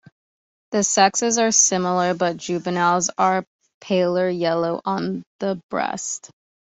[0.71, 3.45] The sexes are similar, but juveniles are
[3.79, 6.31] paler yellow on the breast.